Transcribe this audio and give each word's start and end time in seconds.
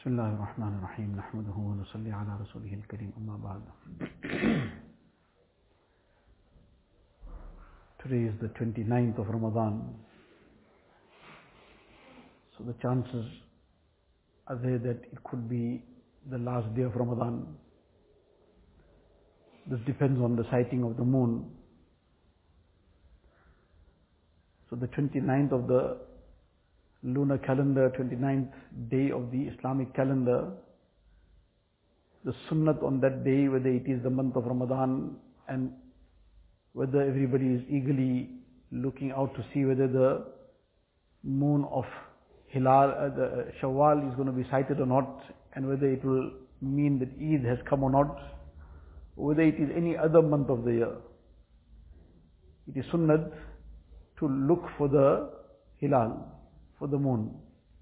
بسم 0.00 0.10
الله 0.16 0.28
الرحمن 0.34 0.72
الرحيم 0.80 1.10
نحمده 1.16 1.56
ونصلي 1.68 2.12
على 2.12 2.32
رسوله 2.40 2.72
الكريم 2.80 3.12
أما 3.20 3.36
بعد 3.36 3.60
Today 8.02 8.22
is 8.30 8.34
the 8.40 8.48
29th 8.56 9.18
of 9.18 9.28
Ramadan 9.28 9.92
So 12.56 12.64
the 12.64 12.72
chances 12.80 13.26
are 14.48 14.56
there 14.56 14.78
that 14.78 15.00
it 15.12 15.20
could 15.22 15.50
be 15.50 15.82
the 16.30 16.38
last 16.38 16.74
day 16.74 16.80
of 16.88 16.96
Ramadan 16.96 17.58
This 19.66 19.80
depends 19.84 20.18
on 20.18 20.34
the 20.34 20.44
sighting 20.50 20.82
of 20.82 20.96
the 20.96 21.04
moon 21.04 21.44
So 24.70 24.76
the 24.76 24.86
29th 24.96 25.52
of 25.52 25.68
the 25.68 26.08
lunar 27.02 27.38
calendar, 27.38 27.90
29th 27.90 28.48
day 28.90 29.10
of 29.10 29.30
the 29.30 29.42
Islamic 29.54 29.92
calendar. 29.94 30.52
The 32.24 32.32
sunnat 32.50 32.82
on 32.82 33.00
that 33.00 33.24
day, 33.24 33.48
whether 33.48 33.70
it 33.70 33.86
is 33.86 34.02
the 34.02 34.10
month 34.10 34.36
of 34.36 34.44
Ramadan 34.44 35.16
and 35.48 35.72
whether 36.72 37.00
everybody 37.02 37.46
is 37.54 37.62
eagerly 37.68 38.30
looking 38.70 39.10
out 39.12 39.34
to 39.34 39.44
see 39.54 39.64
whether 39.64 39.88
the 39.88 40.26
moon 41.24 41.64
of 41.70 41.84
Hilal, 42.54 42.88
uh, 42.90 43.08
the 43.14 43.24
uh, 43.24 43.44
Shawwal 43.62 44.08
is 44.08 44.14
going 44.16 44.26
to 44.26 44.32
be 44.32 44.44
sighted 44.50 44.80
or 44.80 44.86
not 44.86 45.22
and 45.54 45.66
whether 45.66 45.86
it 45.86 46.04
will 46.04 46.30
mean 46.60 46.98
that 46.98 47.08
Eid 47.20 47.44
has 47.46 47.58
come 47.68 47.82
or 47.82 47.90
not, 47.90 48.18
whether 49.14 49.40
it 49.42 49.54
is 49.54 49.70
any 49.74 49.96
other 49.96 50.20
month 50.20 50.50
of 50.50 50.64
the 50.64 50.72
year. 50.72 50.94
It 52.74 52.78
is 52.80 52.84
sunnat 52.92 53.32
to 54.18 54.28
look 54.28 54.62
for 54.76 54.88
the 54.88 55.30
Hilal 55.80 56.29
for 56.80 56.88
the 56.88 56.98
moon. 56.98 57.30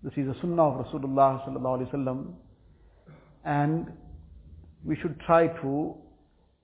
This 0.03 0.13
is 0.17 0.29
a 0.29 0.37
sunnah 0.43 0.69
of 0.81 0.85
Rasulullah 0.87 2.27
and 3.45 3.87
we 4.85 4.97
should 5.01 5.19
try 5.25 5.47
to 5.47 5.95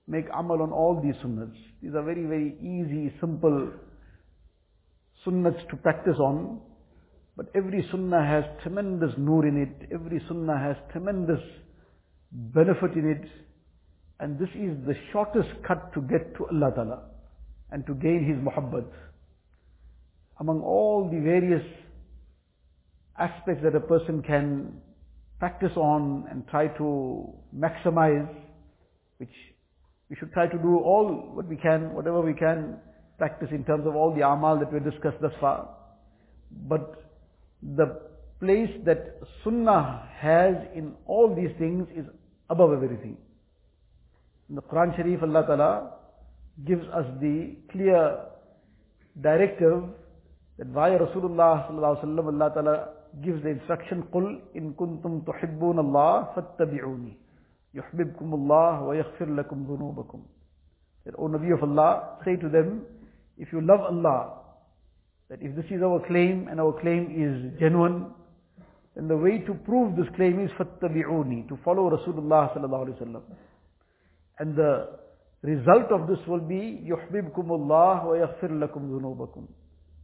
make 0.07 0.25
amal 0.37 0.61
on 0.61 0.71
all 0.71 1.01
these 1.01 1.15
sunnahs. 1.15 1.51
These 1.81 1.93
are 1.95 2.03
very 2.03 2.25
very 2.25 2.55
easy, 2.59 3.11
simple 3.19 3.71
sunnahs 5.25 5.67
to 5.69 5.75
practice 5.77 6.17
on. 6.19 6.59
But 7.37 7.47
every 7.55 7.85
sunnah 7.91 8.25
has 8.25 8.43
tremendous 8.63 9.11
nur 9.17 9.45
in 9.45 9.57
it. 9.61 9.89
Every 9.93 10.21
sunnah 10.27 10.57
has 10.57 10.75
tremendous 10.91 11.41
benefit 12.31 12.93
in 12.93 13.09
it. 13.11 13.29
And 14.21 14.39
this 14.39 14.47
is 14.49 14.77
the 14.85 14.95
shortest 15.11 15.49
cut 15.67 15.93
to 15.95 16.01
get 16.01 16.35
to 16.37 16.47
Allah 16.47 16.71
Ta'ala 16.73 17.01
and 17.71 17.85
to 17.87 17.93
gain 17.95 18.23
His 18.23 18.37
muhabbat. 18.37 18.85
Among 20.39 20.61
all 20.61 21.09
the 21.11 21.19
various 21.19 21.65
aspects 23.17 23.63
that 23.63 23.75
a 23.75 23.79
person 23.79 24.21
can 24.21 24.73
practice 25.39 25.71
on 25.75 26.25
and 26.29 26.47
try 26.47 26.67
to 26.77 27.33
maximize, 27.57 28.27
which 29.17 29.29
we 30.09 30.15
should 30.17 30.31
try 30.33 30.47
to 30.47 30.57
do 30.57 30.77
all 30.79 31.29
what 31.33 31.45
we 31.47 31.55
can, 31.55 31.93
whatever 31.93 32.21
we 32.21 32.33
can 32.33 32.77
practice 33.17 33.49
in 33.51 33.63
terms 33.63 33.87
of 33.87 33.95
all 33.95 34.13
the 34.13 34.25
amal 34.27 34.59
that 34.59 34.71
we 34.71 34.79
discussed 34.79 35.19
thus 35.21 35.31
far. 35.39 35.69
But 36.67 37.01
the 37.61 37.99
place 38.39 38.69
that 38.85 39.17
sunnah 39.43 40.07
has 40.19 40.55
in 40.75 40.93
all 41.05 41.33
these 41.33 41.55
things 41.57 41.87
is 41.95 42.05
above 42.49 42.71
everything. 42.73 43.17
In 44.49 44.55
the 44.55 44.61
Quran 44.61 44.95
Sharif, 44.95 45.23
Allah 45.23 45.43
Ta'ala 45.47 45.91
gives 46.67 46.83
us 46.89 47.05
the 47.19 47.55
clear 47.71 48.19
directive 49.19 49.83
that 50.57 50.67
via 50.67 50.99
Rasulullah 50.99 51.67
Sallallahu 51.71 52.03
Alaihi 52.03 52.03
Wasallam, 52.05 52.41
Allah 52.41 52.51
Ta'ala 52.53 52.87
gives 53.23 53.43
the 53.43 53.49
instruction, 53.49 54.03
قُلْ 54.13 54.39
إِن 54.55 54.73
كُنْتُمْ 54.75 55.21
تُحِبُّونَ 55.25 55.79
اللَّهِ 55.79 56.35
فَاتَّبِعُونِي 56.35 57.13
يُحْبِبْكُمُ 57.75 58.33
اللَّهُ 58.33 58.83
وَيَغْفِرْ 58.83 59.29
لَكُمْ 59.29 59.57
ذُنُوبَكُم 59.67 60.21
That, 61.05 61.15
O 61.17 61.27
Nabi 61.27 61.53
of 61.53 61.63
Allah, 61.63 62.17
say 62.25 62.35
to 62.35 62.49
them, 62.49 62.81
if 63.37 63.49
you 63.53 63.61
love 63.61 63.81
Allah, 63.81 64.39
that 65.29 65.39
if 65.41 65.55
this 65.55 65.65
is 65.71 65.81
our 65.81 66.05
claim 66.07 66.47
and 66.49 66.59
our 66.59 66.73
claim 66.81 67.07
is 67.15 67.59
genuine, 67.59 68.07
then 68.95 69.07
the 69.07 69.17
way 69.17 69.39
to 69.39 69.53
prove 69.65 69.95
this 69.95 70.07
claim 70.15 70.43
is 70.43 70.49
فَاتَّبِعُونِي 70.51 71.47
To 71.49 71.57
follow 71.63 71.89
Rasulullah 71.89 72.53
صلى 72.55 72.65
الله 72.65 72.79
عليه 72.87 73.01
وسلم 73.01 73.21
And 74.39 74.55
the 74.55 74.89
result 75.41 75.91
of 75.91 76.07
this 76.07 76.19
will 76.27 76.39
be 76.41 76.83
يُحْبِبْكُمُ 76.85 77.47
اللَّهُ 77.47 78.05
وَيَغْفِرْ 78.05 78.51
لَكُمْ 78.51 78.89
ذُنُوبَكُمْ 78.89 79.47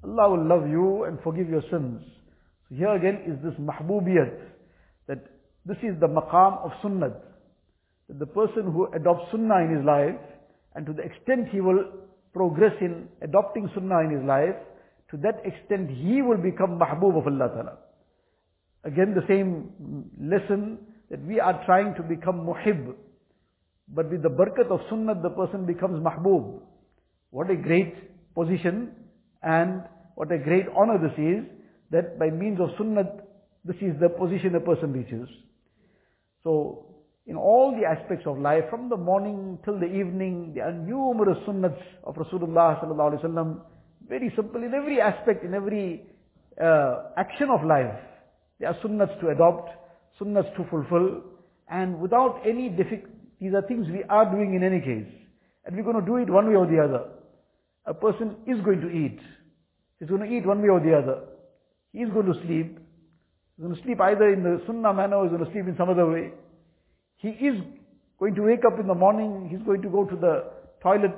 Allah 0.03 0.29
will 0.35 0.47
love 0.47 0.67
you 0.67 1.03
and 1.03 1.19
forgive 1.23 1.47
your 1.47 1.61
sins. 1.69 2.01
So 2.71 2.75
here 2.77 2.89
again 2.95 3.21
is 3.27 3.37
this 3.43 3.53
mahbubiyat, 3.59 4.31
that 5.07 5.19
this 5.65 5.77
is 5.83 5.99
the 5.99 6.07
maqam 6.07 6.63
of 6.63 6.71
sunnat. 6.83 7.15
That 8.07 8.19
the 8.19 8.25
person 8.25 8.63
who 8.71 8.87
adopts 8.93 9.29
sunnah 9.31 9.61
in 9.65 9.75
his 9.77 9.85
life, 9.85 10.15
and 10.75 10.85
to 10.85 10.93
the 10.93 11.01
extent 11.01 11.49
he 11.49 11.59
will 11.61 11.83
progress 12.33 12.73
in 12.79 13.07
adopting 13.21 13.69
sunnah 13.75 13.99
in 14.01 14.11
his 14.11 14.23
life, 14.23 14.55
to 15.11 15.17
that 15.17 15.41
extent 15.43 15.89
he 15.89 16.21
will 16.21 16.37
become 16.37 16.79
mahbub 16.79 17.17
of 17.17 17.27
Allah 17.27 17.49
Ta'ala. 17.53 17.77
Again 18.85 19.13
the 19.15 19.27
same 19.27 20.09
lesson 20.19 20.77
that 21.09 21.21
we 21.25 21.39
are 21.41 21.61
trying 21.65 21.93
to 21.95 22.01
become 22.03 22.45
muhib. 22.45 22.93
But 23.93 24.09
with 24.09 24.23
the 24.23 24.29
barakat 24.29 24.71
of 24.71 24.79
sunnat, 24.89 25.21
the 25.21 25.29
person 25.31 25.65
becomes 25.65 26.01
mahbub. 26.01 26.61
What 27.31 27.51
a 27.51 27.55
great 27.57 27.93
position 28.33 28.91
and 29.43 29.83
what 30.15 30.31
a 30.31 30.37
great 30.39 30.65
honor 30.75 30.97
this 30.97 31.17
is 31.17 31.45
that 31.91 32.17
by 32.17 32.29
means 32.29 32.59
of 32.59 32.69
sunnat, 32.79 33.21
this 33.63 33.75
is 33.81 33.99
the 33.99 34.09
position 34.09 34.55
a 34.55 34.59
person 34.59 34.91
reaches. 34.93 35.27
So, 36.43 36.85
in 37.27 37.35
all 37.35 37.77
the 37.79 37.85
aspects 37.85 38.25
of 38.25 38.39
life, 38.39 38.63
from 38.69 38.89
the 38.89 38.97
morning 38.97 39.59
till 39.63 39.77
the 39.79 39.85
evening, 39.85 40.53
there 40.55 40.69
are 40.69 40.71
numerous 40.73 41.37
sunnats 41.45 41.79
of 42.03 42.15
Rasulullah 42.15 42.81
sallallahu 42.83 43.13
alaihi 43.13 43.23
wasallam. 43.23 43.59
Very 44.09 44.33
simple 44.35 44.63
in 44.63 44.73
every 44.73 44.99
aspect, 44.99 45.45
in 45.45 45.53
every 45.53 46.03
uh, 46.61 47.11
action 47.17 47.49
of 47.49 47.63
life, 47.65 47.93
there 48.59 48.69
are 48.69 48.75
sunnats 48.83 49.19
to 49.21 49.29
adopt, 49.29 49.69
sunnats 50.19 50.53
to 50.57 50.63
fulfill, 50.69 51.21
and 51.69 51.99
without 51.99 52.41
any 52.47 52.67
difficulty, 52.69 53.07
these 53.39 53.53
are 53.53 53.61
things 53.63 53.85
we 53.91 54.03
are 54.09 54.25
doing 54.33 54.53
in 54.55 54.63
any 54.63 54.79
case, 54.81 55.07
and 55.65 55.75
we're 55.77 55.83
going 55.83 55.95
to 55.99 56.05
do 56.05 56.17
it 56.17 56.29
one 56.29 56.49
way 56.49 56.55
or 56.55 56.65
the 56.65 56.79
other. 56.81 57.05
A 57.85 57.93
person 57.93 58.35
is 58.47 58.57
going 58.65 58.81
to 58.81 58.89
eat, 58.89 59.19
he's 59.99 60.09
going 60.09 60.21
to 60.21 60.27
eat 60.27 60.45
one 60.45 60.61
way 60.61 60.69
or 60.69 60.79
the 60.81 60.97
other. 60.97 61.21
He's 61.93 62.09
going 62.09 62.25
to 62.27 62.33
sleep. 62.45 62.79
He's 63.57 63.63
going 63.63 63.75
to 63.75 63.83
sleep 63.83 63.99
either 63.99 64.31
in 64.31 64.43
the 64.43 64.61
sunnah 64.65 64.93
manner 64.93 65.17
or 65.17 65.23
he's 65.23 65.33
going 65.35 65.45
to 65.45 65.51
sleep 65.51 65.67
in 65.67 65.75
some 65.77 65.89
other 65.89 66.05
way. 66.09 66.31
He 67.17 67.29
is 67.29 67.59
going 68.19 68.35
to 68.35 68.41
wake 68.41 68.63
up 68.65 68.79
in 68.79 68.87
the 68.87 68.95
morning. 68.95 69.47
He's 69.51 69.65
going 69.65 69.81
to 69.81 69.89
go 69.89 70.05
to 70.05 70.15
the 70.15 70.45
toilet. 70.81 71.13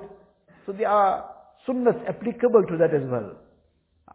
So 0.66 0.72
there 0.72 0.89
are 0.89 1.29
sunnahs 1.67 2.00
applicable 2.07 2.63
to 2.66 2.78
that 2.78 2.94
as 2.94 3.03
well. 3.09 3.38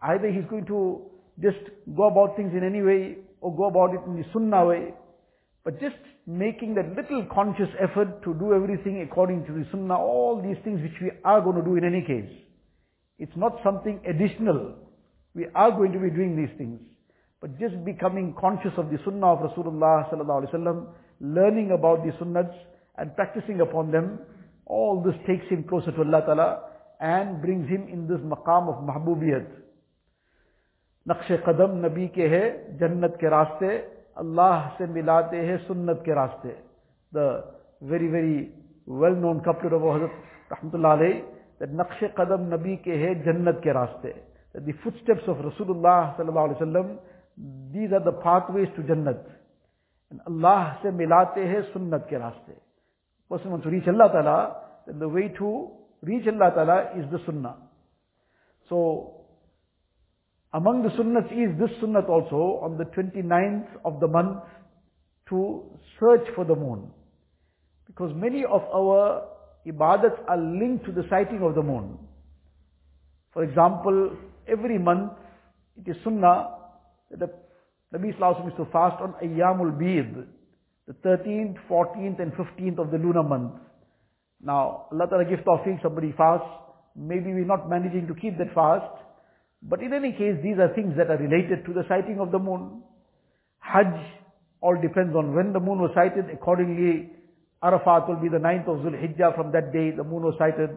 Either 0.02 0.30
he's 0.30 0.44
going 0.50 0.66
to 0.66 1.02
just 1.40 1.62
go 1.96 2.08
about 2.08 2.36
things 2.36 2.52
in 2.52 2.64
any 2.64 2.82
way 2.82 3.18
or 3.40 3.54
go 3.54 3.64
about 3.64 3.94
it 3.94 4.00
in 4.06 4.16
the 4.16 4.24
sunnah 4.32 4.64
way. 4.64 4.94
But 5.64 5.80
just 5.80 5.96
making 6.26 6.74
that 6.74 6.94
little 6.96 7.26
conscious 7.32 7.68
effort 7.80 8.22
to 8.24 8.34
do 8.34 8.52
everything 8.54 9.02
according 9.08 9.46
to 9.46 9.52
the 9.52 9.66
sunnah, 9.70 9.96
all 9.96 10.42
these 10.42 10.56
things 10.64 10.80
which 10.82 11.00
we 11.00 11.10
are 11.24 11.40
going 11.40 11.56
to 11.56 11.62
do 11.62 11.76
in 11.76 11.84
any 11.84 12.02
case. 12.02 12.30
It's 13.18 13.36
not 13.36 13.58
something 13.62 14.00
additional. 14.06 14.74
we 15.38 15.46
are 15.54 15.70
going 15.70 15.92
to 15.92 16.00
be 16.00 16.10
doing 16.10 16.36
these 16.36 16.54
things. 16.58 16.80
But 17.40 17.58
just 17.60 17.76
becoming 17.84 18.34
conscious 18.38 18.72
of 18.76 18.90
the 18.90 18.98
sunnah 19.04 19.32
of 19.34 19.38
Rasulullah 19.50 20.10
sallallahu 20.12 20.38
alayhi 20.42 20.64
wa 20.64 20.80
learning 21.20 21.70
about 21.70 22.04
the 22.04 22.12
sunnahs 22.22 22.52
and 22.96 23.14
practicing 23.14 23.60
upon 23.60 23.92
them, 23.92 24.18
all 24.66 25.00
this 25.00 25.14
takes 25.26 25.48
him 25.48 25.62
closer 25.62 25.92
to 25.92 26.00
Allah 26.02 26.22
ta'ala 26.26 26.64
and 27.00 27.40
brings 27.40 27.68
him 27.68 27.86
in 27.92 28.08
this 28.08 28.18
maqam 28.32 28.68
of 28.72 28.82
mahbubiyat. 28.90 29.46
نقش 31.10 31.28
قدم 31.46 31.74
نبی 31.84 32.06
کے 32.14 32.28
ہے 32.28 32.42
جنت 32.80 33.16
کے 33.20 33.28
راستے 33.30 33.68
اللہ 34.22 34.68
سے 34.78 34.86
ملاتے 34.94 35.44
ہیں 35.46 35.56
سنت 35.66 36.04
کے 36.04 36.14
راستے 36.14 36.48
دا 37.14 37.22
ویری 37.90 38.08
ویری 38.14 38.34
ویل 39.02 39.16
نون 39.22 39.38
کپل 39.46 39.74
حضرت 39.74 40.52
رحمۃ 40.52 40.74
اللہ 40.74 40.92
علیہ 40.98 41.64
نقش 41.80 42.02
قدم 42.16 42.42
نبی 42.54 42.76
کے 42.88 42.96
ہے 43.04 43.14
جنت 43.26 43.62
کے 43.62 43.72
راستے 43.78 44.12
the 44.66 44.72
footsteps 44.84 45.22
of 45.26 45.36
Rasulullah 45.36 46.16
sallallahu 46.16 46.60
alaihi 46.60 46.98
these 47.72 47.92
are 47.92 48.02
the 48.04 48.12
pathways 48.12 48.68
to 48.76 48.82
Jannat. 48.82 49.20
And 50.10 50.20
Allah 50.26 50.78
se 50.82 50.88
milate 50.90 51.36
hai 51.44 51.62
sunnat 51.74 52.08
ke 52.08 52.12
raste. 52.20 52.56
Person 53.30 53.50
wants 53.50 53.64
to 53.64 53.70
reach 53.70 53.86
Allah 53.86 54.08
Ta'ala, 54.10 54.56
then 54.86 54.98
the 54.98 55.08
way 55.08 55.28
to 55.38 55.70
reach 56.02 56.26
Allah 56.26 56.50
Ta'ala 56.54 56.90
is 56.98 57.08
the 57.12 57.20
sunnah. 57.26 57.56
So, 58.68 59.14
among 60.52 60.82
the 60.82 60.88
sunnahs 60.90 61.26
is 61.32 61.58
this 61.60 61.70
sunnat 61.80 62.08
also 62.08 62.60
on 62.62 62.78
the 62.78 62.84
29th 62.84 63.66
of 63.84 64.00
the 64.00 64.08
month 64.08 64.42
to 65.28 65.62
search 66.00 66.26
for 66.34 66.44
the 66.44 66.56
moon. 66.56 66.90
Because 67.86 68.12
many 68.16 68.44
of 68.44 68.62
our 68.74 69.28
ibadats 69.66 70.18
are 70.26 70.38
linked 70.38 70.86
to 70.86 70.92
the 70.92 71.04
sighting 71.08 71.42
of 71.42 71.54
the 71.54 71.62
moon. 71.62 71.98
For 73.38 73.44
example, 73.44 74.16
every 74.48 74.78
month 74.78 75.12
it 75.76 75.88
is 75.88 75.96
sunnah 76.02 76.54
that 77.12 77.20
the 77.20 77.32
Nabi 77.96 78.12
Sallallahu 78.18 78.46
used 78.46 78.56
to 78.56 78.64
fast 78.72 79.00
on 79.00 79.14
Ayyamul 79.22 79.78
Bid, 79.78 80.26
the 80.88 80.94
13th, 81.08 81.54
14th 81.70 82.18
and 82.20 82.32
15th 82.32 82.78
of 82.80 82.90
the 82.90 82.98
lunar 82.98 83.22
month. 83.22 83.52
Now, 84.42 84.86
Allah 84.90 85.06
Ta'ala 85.08 85.24
gives 85.24 85.42
tawfiq, 85.44 85.80
somebody 85.84 86.12
fast. 86.16 86.42
maybe 86.96 87.26
we're 87.32 87.44
not 87.50 87.70
managing 87.70 88.08
to 88.08 88.14
keep 88.20 88.36
that 88.38 88.52
fast, 88.56 88.90
but 89.62 89.80
in 89.84 89.92
any 89.92 90.10
case, 90.20 90.36
these 90.42 90.58
are 90.58 90.74
things 90.74 90.94
that 90.96 91.08
are 91.08 91.18
related 91.18 91.64
to 91.66 91.72
the 91.72 91.84
sighting 91.88 92.18
of 92.18 92.32
the 92.32 92.40
moon. 92.40 92.82
Hajj 93.60 93.94
all 94.60 94.74
depends 94.82 95.14
on 95.14 95.32
when 95.36 95.52
the 95.52 95.60
moon 95.60 95.78
was 95.78 95.92
sighted, 95.94 96.28
accordingly, 96.28 97.12
Arafat 97.62 98.08
will 98.08 98.20
be 98.20 98.28
the 98.28 98.42
9th 98.50 98.66
of 98.68 98.78
Zulhijjah, 98.84 99.36
from 99.36 99.52
that 99.52 99.72
day 99.72 99.92
the 99.92 100.02
moon 100.02 100.24
was 100.24 100.34
sighted, 100.40 100.70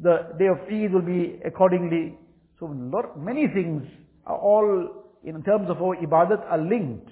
the 0.00 0.34
day 0.38 0.46
of 0.46 0.58
Eid 0.70 0.92
will 0.92 1.02
be 1.02 1.40
accordingly. 1.44 2.16
So 2.58 2.66
lot, 2.66 3.18
many 3.18 3.46
things 3.48 3.84
are 4.26 4.36
all 4.36 5.04
in 5.22 5.42
terms 5.42 5.70
of 5.70 5.78
our 5.80 5.96
ibadat 5.96 6.40
are 6.50 6.58
linked 6.60 7.08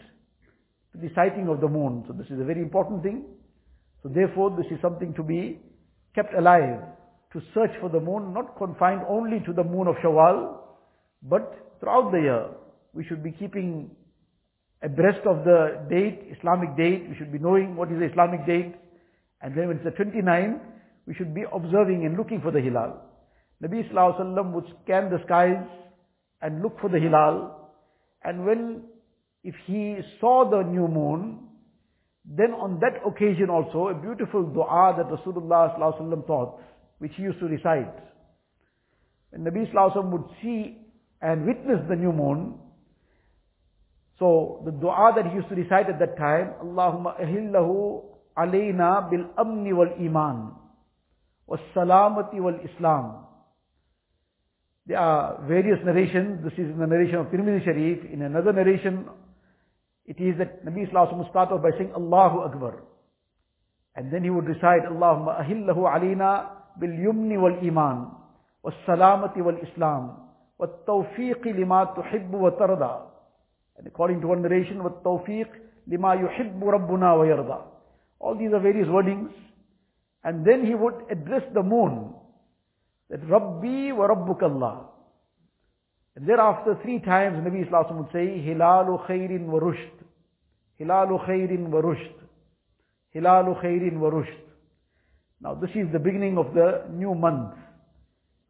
to 0.93 0.99
the 0.99 1.08
sighting 1.14 1.49
of 1.49 1.61
the 1.61 1.69
moon. 1.69 2.05
So 2.06 2.12
this 2.12 2.26
is 2.26 2.40
a 2.40 2.44
very 2.44 2.61
important 2.61 3.02
thing. 3.02 3.25
So 4.02 4.08
therefore 4.08 4.50
this 4.56 4.67
is 4.70 4.81
something 4.82 5.14
to 5.14 5.23
be 5.23 5.61
kept 6.14 6.34
alive, 6.34 6.81
to 7.32 7.40
search 7.55 7.70
for 7.81 7.88
the 7.88 8.00
moon, 8.00 8.34
not 8.34 8.56
confined 8.58 9.02
only 9.08 9.40
to 9.46 9.52
the 9.52 9.64
moon 9.64 9.87
of 9.87 9.94
Shawwal, 10.05 10.56
but 11.23 11.76
throughout 11.81 12.11
the 12.12 12.19
year. 12.20 12.46
We 12.94 13.05
should 13.05 13.23
be 13.23 13.32
keeping 13.32 13.90
abreast 14.82 15.26
of 15.26 15.44
the 15.44 15.87
date, 15.88 16.31
Islamic 16.37 16.76
date, 16.76 17.08
we 17.08 17.14
should 17.17 17.32
be 17.32 17.38
knowing 17.38 17.76
what 17.76 17.90
is 17.90 17.99
the 17.99 18.11
Islamic 18.11 18.44
date. 18.46 18.75
And 19.40 19.56
then 19.56 19.69
when 19.69 19.76
it's 19.76 19.84
the 19.87 19.90
29th, 20.05 20.61
we 21.07 21.15
should 21.15 21.35
be 21.35 21.43
observing 21.53 22.07
and 22.07 22.17
looking 22.17 22.41
for 22.41 22.51
the 22.51 22.61
hilal. 22.61 22.97
Nabi 23.63 23.89
Sallallahu 23.93 24.19
Alaihi 24.19 24.27
Wasallam 24.27 24.53
would 24.53 24.65
scan 24.85 25.11
the 25.11 25.19
skies 25.25 25.65
and 26.41 26.63
look 26.63 26.79
for 26.81 26.89
the 26.89 26.99
hilal. 26.99 27.59
And 28.23 28.45
when, 28.47 28.83
if 29.43 29.55
he 29.67 29.99
saw 30.21 30.49
the 30.49 30.63
new 30.63 30.87
moon, 30.89 31.39
then 32.25 32.53
on 32.53 32.81
that 32.81 33.05
occasion 33.07 33.51
also, 33.51 33.89
a 33.89 33.95
beautiful 33.95 34.45
dua 34.45 34.95
that 34.97 35.07
Rasulullah 35.07 35.75
Sallallahu 35.75 35.81
Alaihi 35.81 36.01
Wasallam 36.01 36.27
taught, 36.27 36.61
which 36.99 37.13
he 37.17 37.25
used 37.25 37.41
to 37.41 37.47
recite. 37.47 37.93
When 39.31 39.43
Nabi 39.45 39.73
Sallallahu 39.73 39.97
Alaihi 39.97 39.97
Wasallam 39.97 40.11
would 40.13 40.31
see 40.41 40.77
and 41.21 41.47
witness 41.47 41.79
the 41.89 41.97
new 41.97 42.13
moon, 42.13 42.59
so 44.21 44.63
the 44.65 44.71
dua 44.71 45.13
that 45.17 45.27
he 45.27 45.35
used 45.35 45.49
to 45.49 45.57
recite 45.57 45.89
at 45.89 45.99
that 45.99 46.17
time, 46.17 46.53
Allahumma 46.63 47.21
ahillahu 47.21 48.05
alayna 48.39 49.11
bil 49.11 49.27
amni 49.37 49.73
wal 49.75 49.89
iman. 50.01 50.53
والسلامة 51.53 52.31
والإسلام. 52.35 53.13
There 54.87 54.99
are 54.99 55.41
various 55.47 55.79
narrations. 55.85 56.43
This 56.43 56.55
is 56.55 56.71
in 56.75 56.79
the 56.79 56.87
narration 56.87 57.17
of 57.23 57.27
Tirmidhi 57.27 57.63
Sharif. 57.65 58.05
In 58.13 58.23
another 58.23 58.53
narration, 58.53 59.07
it 60.07 60.17
is 60.19 60.37
that 60.39 60.65
Nabi 60.65 60.91
Sallallahu 60.91 61.15
Alaihi 61.23 61.31
start 61.31 61.53
off 61.53 61.63
by 61.63 61.71
saying 61.77 61.93
Allahu 61.95 62.39
Akbar. 62.49 62.83
And 63.95 64.11
then 64.13 64.25
he 64.25 64.31
would 64.31 64.47
recite 64.49 64.83
Allahumma 64.87 65.45
ahillahu 65.47 65.85
alina 65.85 66.49
bil 66.81 66.89
yumni 67.05 67.39
wal 67.39 67.57
iman 67.63 68.09
was 68.65 68.73
salamati 68.89 69.43
wal 69.45 69.57
islam 69.69 70.17
wa 70.59 70.67
tawfiqi 70.89 71.55
lima 71.55 71.93
tuhibbu 71.95 72.33
wa 72.33 72.51
tarda. 72.51 73.03
And 73.77 73.87
according 73.87 74.23
to 74.23 74.27
one 74.29 74.41
narration, 74.43 74.83
wa 74.83 74.91
tawfiq 75.05 75.47
lima 75.87 76.17
yuhibbu 76.17 76.63
rabbuna 76.63 77.19
wa 77.21 77.25
yarda. 77.29 77.61
All 78.19 78.37
these 78.37 78.53
are 78.55 78.59
various 78.61 78.89
wordings. 78.89 79.31
And 80.25 80.45
then 80.47 80.65
he 80.65 80.75
would 80.75 80.95
address 81.11 81.43
the 81.53 81.63
moon. 81.63 82.15
That 83.11 83.21
Rabbi 83.29 83.93
wa 83.93 84.09
Rabbukallah. 84.09 84.85
And 86.17 86.27
thereafter 86.27 86.79
three 86.83 87.01
times 87.01 87.37
Nabi 87.47 87.65
Islam 87.67 87.97
would 87.99 88.13
say, 88.13 88.39
Hilalu 88.49 89.07
khairin 89.09 89.47
wa 89.47 89.59
rushd. 89.61 89.91
Hilalu 90.81 91.27
khairin 91.29 91.69
wa 91.71 91.81
rushd. 91.81 92.13
Hilalu 93.15 93.63
khairin 93.63 93.99
wa 93.99 94.11
rushd. 94.11 94.39
Now 95.41 95.55
this 95.55 95.71
is 95.71 95.91
the 95.93 95.99
beginning 95.99 96.39
of 96.39 96.55
the 96.55 96.85
new 96.91 97.15
month. 97.15 97.55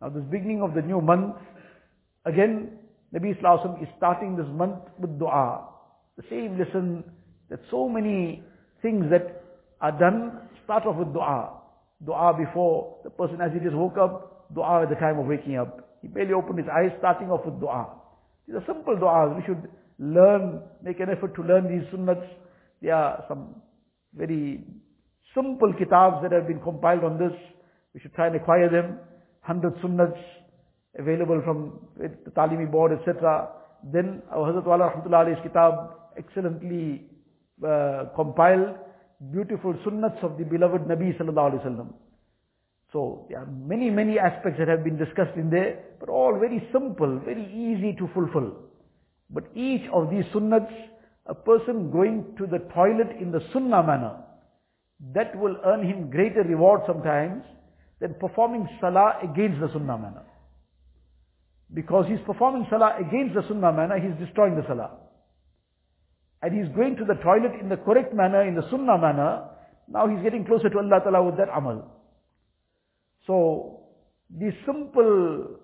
Now 0.01 0.11
this 0.11 0.23
beginning 0.31 0.63
of 0.63 0.75
the 0.75 0.83
new 0.83 1.01
month, 1.01 1.37
again, 2.25 2.79
Nabi 3.15 3.37
Islam 3.37 3.83
is 3.83 3.89
starting 3.97 4.37
this 4.37 4.47
month 4.51 4.81
with 4.99 5.19
dua. 5.19 5.67
The 6.17 6.25
same 6.29 6.59
lesson 6.59 7.05
that 7.49 7.61
so 7.71 7.89
many 7.89 8.43
things 8.83 9.07
that 9.11 9.43
are 9.81 9.93
done 9.93 10.39
start 10.65 10.85
off 10.87 10.97
with 10.97 11.13
dua 11.15 11.62
dua 12.05 12.33
before 12.37 12.97
the 13.05 13.11
person 13.11 13.41
as 13.41 13.53
he 13.53 13.61
just 13.61 13.75
woke 13.75 13.97
up, 13.97 14.53
dua 14.55 14.83
at 14.83 14.89
the 14.91 14.97
time 14.97 15.19
of 15.19 15.27
waking 15.27 15.57
up. 15.57 15.99
He 16.03 16.09
barely 16.09 16.33
opened 16.33 16.59
his 16.59 16.69
eyes, 16.69 16.91
starting 16.99 17.31
off 17.31 17.45
with 17.47 17.61
dua. 17.61 17.89
These 18.47 18.57
are 18.57 18.65
simple 18.67 18.97
du'as. 18.97 19.37
We 19.39 19.45
should 19.47 19.69
learn, 20.01 20.63
make 20.83 20.99
an 20.99 21.11
effort 21.11 21.35
to 21.37 21.43
learn 21.45 21.71
these 21.71 21.87
sunnats. 21.95 22.27
There 22.83 22.93
are 22.95 23.25
some 23.29 23.55
very 24.15 24.65
simple 25.33 25.73
kitabs 25.75 26.23
that 26.23 26.33
have 26.33 26.49
been 26.49 26.61
compiled 26.61 27.05
on 27.05 27.19
this. 27.19 27.33
We 27.95 28.01
should 28.01 28.13
try 28.15 28.27
and 28.27 28.35
acquire 28.37 28.69
them. 28.69 28.99
100 29.47 29.77
sunnats 29.81 30.19
available 30.99 31.41
from 31.45 31.87
the 31.97 32.31
Talimi 32.33 32.71
board, 32.71 32.93
etc. 32.99 33.49
Then 33.85 34.23
our 34.33 34.53
Hazrat 34.53 34.67
Wala 34.67 35.25
Ali's 35.25 35.39
kitab 35.45 35.91
excellently 36.19 37.07
uh, 37.65 38.07
compiled 38.17 38.75
beautiful 39.31 39.75
sunnats 39.85 40.23
of 40.25 40.37
the 40.37 40.45
beloved 40.45 40.83
Nabi 40.83 41.17
sallallahu 41.17 41.51
alaihi 41.53 41.65
wasallam. 41.65 41.95
So 42.93 43.27
there 43.29 43.39
are 43.41 43.47
many, 43.47 43.89
many 43.91 44.19
aspects 44.19 44.59
that 44.59 44.69
have 44.69 44.83
been 44.85 44.97
discussed 44.97 45.37
in 45.37 45.49
there, 45.51 45.79
but 46.01 46.09
all 46.09 46.39
very 46.39 46.67
simple, 46.73 47.19
very 47.25 47.45
easy 47.47 47.95
to 47.99 48.09
fulfill. 48.13 48.53
But 49.31 49.45
each 49.55 49.89
of 49.93 50.11
these 50.11 50.25
sunnats, 50.35 50.73
a 51.27 51.35
person 51.35 51.91
going 51.91 52.35
to 52.39 52.47
the 52.47 52.59
toilet 52.75 53.17
in 53.21 53.31
the 53.31 53.41
sunnah 53.53 53.83
manner, 53.83 54.17
that 55.15 55.35
will 55.39 55.57
earn 55.65 55.85
him 55.87 56.11
greater 56.11 56.43
reward 56.43 56.81
sometimes 56.87 57.45
than 58.01 58.15
performing 58.15 58.69
salah 58.81 59.15
against 59.23 59.61
the 59.61 59.69
sunnah 59.73 59.97
manner. 59.99 60.23
Because 61.73 62.07
he's 62.09 62.21
performing 62.27 62.67
salah 62.69 62.97
against 63.01 63.35
the 63.35 63.43
sunnah 63.49 63.73
manner, 63.73 63.99
he's 63.99 64.19
destroying 64.25 64.57
the 64.57 64.65
salah 64.67 64.91
and 66.43 66.53
he's 66.53 66.69
going 66.75 66.97
to 66.97 67.05
the 67.05 67.15
toilet 67.23 67.53
in 67.61 67.69
the 67.69 67.77
correct 67.77 68.12
manner, 68.12 68.43
in 68.43 68.56
the 68.56 68.69
sunnah 68.69 68.99
manner, 68.99 69.44
now 69.89 70.09
he's 70.09 70.23
getting 70.25 70.44
closer 70.44 70.69
to 70.69 70.79
Allah 70.79 71.00
Ta'ala 71.03 71.23
with 71.25 71.37
that 71.37 71.49
amal. 71.56 71.87
So, 73.29 73.79
these 74.29 74.53
simple 74.67 75.61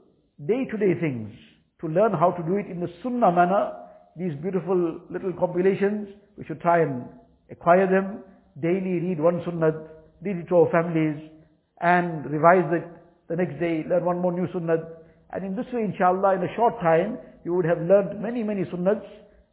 day-to-day 0.47 1.01
things, 1.01 1.35
to 1.81 1.89
learn 1.89 2.13
how 2.13 2.31
to 2.31 2.43
do 2.45 2.57
it 2.57 2.67
in 2.67 2.79
the 2.79 2.87
sunnah 3.03 3.33
manner, 3.33 3.73
these 4.17 4.33
beautiful 4.41 5.01
little 5.11 5.33
compilations, 5.33 6.09
we 6.37 6.45
should 6.45 6.61
try 6.61 6.81
and 6.83 7.07
acquire 7.51 7.87
them, 7.87 8.21
daily 8.63 9.01
read 9.01 9.19
one 9.19 9.43
sunnah, 9.45 9.73
read 10.23 10.37
it 10.37 10.49
to 10.49 10.57
our 10.59 10.71
families, 10.71 11.19
and 11.81 12.25
revise 12.31 12.67
it 12.73 12.85
the 13.29 13.35
next 13.37 13.59
day, 13.59 13.83
learn 13.89 14.05
one 14.05 14.21
more 14.21 14.33
new 14.33 14.47
sunnah. 14.53 14.77
And 15.33 15.45
in 15.45 15.57
this 15.57 15.67
way, 15.73 15.83
inshallah, 15.85 16.37
in 16.37 16.43
a 16.45 16.55
short 16.55 16.79
time, 16.81 17.19
you 17.45 17.55
would 17.55 17.65
have 17.67 17.79
learned 17.83 18.23
many, 18.23 18.43
many 18.45 18.65
sunnahs, 18.65 19.03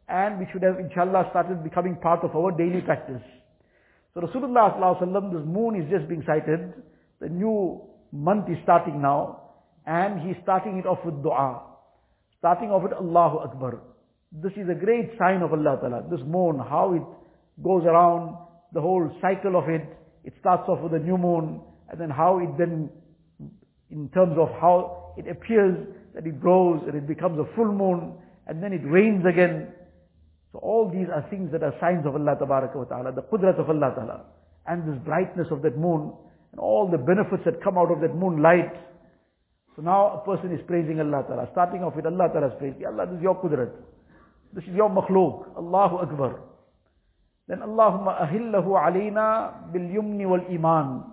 and 0.08 0.38
we 0.38 0.46
should 0.52 0.62
have 0.62 0.78
inshallah 0.78 1.26
started 1.30 1.62
becoming 1.64 1.96
part 1.96 2.22
of 2.22 2.34
our 2.36 2.52
daily 2.52 2.80
practice. 2.80 3.22
So 4.14 4.20
Rasulullah 4.20 4.78
sallallahu 4.78 5.32
this 5.32 5.42
moon 5.44 5.80
is 5.82 5.90
just 5.90 6.08
being 6.08 6.22
sighted, 6.26 6.72
the 7.20 7.28
new 7.28 7.80
month 8.12 8.48
is 8.48 8.56
starting 8.62 9.02
now, 9.02 9.40
and 9.86 10.20
he's 10.20 10.36
starting 10.42 10.78
it 10.78 10.86
off 10.86 10.98
with 11.04 11.22
dua. 11.22 11.62
Starting 12.38 12.70
off 12.70 12.82
with 12.82 12.92
Allahu 12.92 13.38
Akbar. 13.38 13.80
This 14.32 14.52
is 14.52 14.68
a 14.70 14.74
great 14.74 15.10
sign 15.18 15.42
of 15.42 15.52
Allah 15.52 15.78
Ta'ala. 15.80 16.02
This 16.10 16.20
moon, 16.26 16.58
how 16.58 16.94
it 16.94 17.02
goes 17.62 17.82
around, 17.84 18.36
the 18.72 18.80
whole 18.80 19.10
cycle 19.20 19.56
of 19.56 19.68
it, 19.68 19.82
it 20.24 20.34
starts 20.40 20.68
off 20.68 20.80
with 20.82 20.92
the 20.92 20.98
new 20.98 21.18
moon, 21.18 21.60
and 21.90 22.00
then 22.00 22.10
how 22.10 22.38
it 22.38 22.50
then, 22.58 22.90
in 23.90 24.08
terms 24.10 24.36
of 24.38 24.48
how 24.60 25.14
it 25.16 25.28
appears, 25.28 25.76
that 26.14 26.26
it 26.26 26.40
grows 26.40 26.80
and 26.86 26.94
it 26.94 27.06
becomes 27.06 27.38
a 27.38 27.56
full 27.56 27.72
moon, 27.72 28.14
and 28.46 28.62
then 28.62 28.72
it 28.72 28.82
rains 28.84 29.24
again, 29.26 29.68
all 30.66 30.90
these 30.90 31.06
are 31.14 31.22
things 31.30 31.52
that 31.52 31.62
are 31.62 31.72
signs 31.78 32.04
of 32.06 32.16
Allah 32.16 32.34
wa 32.40 32.58
ta'ala, 32.82 33.12
the 33.14 33.22
qudrat 33.22 33.56
of 33.60 33.70
Allah 33.70 33.92
ta'ala. 33.94 34.24
And 34.66 34.82
this 34.90 34.98
brightness 35.04 35.46
of 35.52 35.62
that 35.62 35.78
moon, 35.78 36.12
and 36.50 36.58
all 36.58 36.90
the 36.90 36.98
benefits 36.98 37.44
that 37.44 37.62
come 37.62 37.78
out 37.78 37.92
of 37.92 38.00
that 38.00 38.16
moonlight. 38.16 38.74
So 39.76 39.82
now 39.82 40.20
a 40.20 40.24
person 40.26 40.50
is 40.52 40.60
praising 40.66 40.98
Allah 40.98 41.22
ta'ala, 41.22 41.48
starting 41.52 41.84
off 41.84 41.94
with 41.94 42.06
Allah 42.06 42.30
ta'ala's 42.32 42.54
praise. 42.58 42.74
Allah, 42.84 43.06
this 43.06 43.14
is 43.18 43.22
your 43.22 43.36
qudrat. 43.40 43.70
This 44.54 44.64
is 44.64 44.70
your 44.74 44.90
makhluk. 44.90 45.54
Allahu 45.56 45.96
Akbar. 45.98 46.40
Then 47.46 47.58
Allahumma 47.60 48.26
ahillahu 48.26 48.66
alayna 48.66 49.72
bil 49.72 49.82
yumni 49.82 50.26
wal 50.28 50.44
iman. 50.50 51.04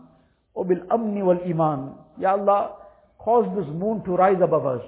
o 0.55 0.63
bil 0.63 0.79
amni 0.89 1.22
wal 1.24 1.38
iman. 1.45 1.93
Ya 2.17 2.31
Allah, 2.31 2.74
cause 3.19 3.45
this 3.55 3.67
moon 3.72 4.03
to 4.05 4.15
rise 4.15 4.41
above 4.41 4.65
us. 4.65 4.86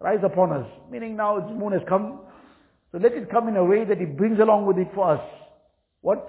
Rise 0.00 0.20
upon 0.22 0.52
us. 0.52 0.66
Meaning 0.90 1.16
now 1.16 1.40
this 1.40 1.56
moon 1.58 1.72
has 1.72 1.80
come 1.88 2.18
so 2.92 2.98
let 2.98 3.12
it 3.14 3.30
come 3.30 3.48
in 3.48 3.56
a 3.56 3.64
way 3.64 3.84
that 3.84 4.00
it 4.00 4.16
brings 4.16 4.38
along 4.38 4.66
with 4.66 4.78
it 4.78 4.88
for 4.94 5.08
us. 5.12 5.24
What? 6.02 6.28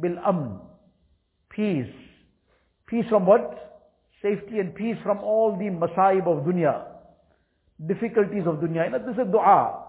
Bil 0.00 0.14
amn. 0.26 0.60
Peace. 1.50 1.90
Peace 2.86 3.04
from 3.08 3.26
what? 3.26 3.90
Safety 4.22 4.60
and 4.60 4.74
peace 4.74 4.96
from 5.02 5.18
all 5.18 5.58
the 5.58 5.64
masaib 5.74 6.26
of 6.28 6.44
dunya. 6.46 6.84
Difficulties 7.86 8.44
of 8.46 8.56
dunya. 8.56 8.86
And 8.86 8.94
this 9.06 9.16
is 9.18 9.30
dua. 9.30 9.82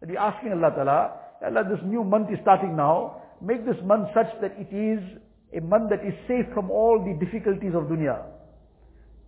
That 0.00 0.08
we're 0.08 0.18
asking 0.18 0.52
Allah 0.52 0.72
Ta'ala, 0.74 1.12
Allah 1.44 1.68
this 1.68 1.84
new 1.84 2.02
month 2.02 2.30
is 2.32 2.38
starting 2.42 2.74
now. 2.74 3.22
Make 3.44 3.66
this 3.66 3.76
month 3.84 4.08
such 4.14 4.28
that 4.40 4.54
it 4.58 4.74
is 4.74 5.04
a 5.56 5.60
month 5.60 5.90
that 5.90 6.04
is 6.04 6.14
safe 6.26 6.46
from 6.54 6.70
all 6.70 6.98
the 7.04 7.14
difficulties 7.24 7.74
of 7.74 7.84
dunya. 7.84 8.24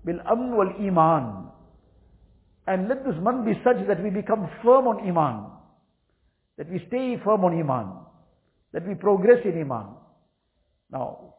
Bil 0.07 0.19
amn 0.25 0.57
wal 0.57 0.73
iman. 0.89 1.51
And 2.67 2.89
let 2.89 3.05
this 3.05 3.17
month 3.21 3.45
be 3.45 3.53
such 3.63 3.87
that 3.89 4.03
we 4.03 4.09
become 4.09 4.49
firm 4.65 4.87
on 4.89 5.07
iman 5.07 5.60
that 6.61 6.69
we 6.71 6.79
stay 6.89 7.17
firm 7.25 7.43
on 7.43 7.59
Iman, 7.59 7.91
that 8.75 8.87
we 8.87 8.95
progress 8.95 9.39
in 9.47 9.53
Iman. 9.63 9.97
Now, 10.93 11.37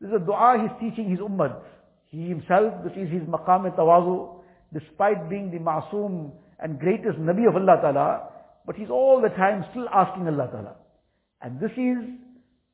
This 0.03 0.11
is 0.11 0.17
a 0.17 0.27
dua 0.27 0.59
he's 0.69 0.91
teaching 0.91 1.09
his 1.09 1.19
ummah. 1.21 1.63
He 2.09 2.29
himself, 2.29 2.85
this 2.85 2.93
is 2.93 3.11
his 3.11 3.23
maqam 3.23 3.65
and 3.65 3.73
tawazu, 3.75 4.41
despite 4.79 5.31
being 5.31 5.51
the 5.51 5.57
masoom 5.59 6.31
and 6.59 6.79
greatest 6.79 7.17
Nabi 7.19 7.49
of 7.49 7.57
Allah 7.57 7.79
Ta'ala, 7.81 8.29
but 8.67 8.77
he's 8.77 8.91
all 8.91 9.19
the 9.23 9.29
time 9.41 9.65
still 9.71 9.89
asking 9.95 10.29
Allah 10.29 10.49
Ta'ala. 10.53 10.77
And 11.41 11.59
this 11.59 11.71
is 11.71 12.19